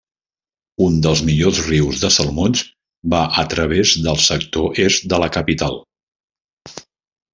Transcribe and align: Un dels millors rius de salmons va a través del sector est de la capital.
Un 0.85 0.95
dels 1.05 1.19
millors 1.27 1.59
rius 1.65 1.99
de 2.05 2.09
salmons 2.15 2.63
va 3.15 3.19
a 3.43 3.45
través 3.53 3.93
del 4.07 4.19
sector 4.29 4.83
est 4.87 5.07
de 5.15 5.21
la 5.25 5.29
capital. 5.37 5.79